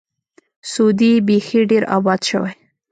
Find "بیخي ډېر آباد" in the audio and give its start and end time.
1.27-2.19